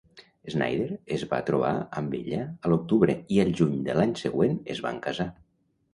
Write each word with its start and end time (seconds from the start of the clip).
Snider 0.53 0.87
es 1.17 1.25
va 1.33 1.41
trobar 1.49 1.73
amb 2.01 2.17
ella 2.21 2.41
a 2.45 2.71
l'octubre 2.73 3.19
i 3.37 3.41
al 3.45 3.53
juny 3.61 3.77
de 3.89 3.99
l'any 3.99 4.17
següent 4.23 4.57
es 4.77 4.83
van 4.87 4.99
casar. 5.09 5.29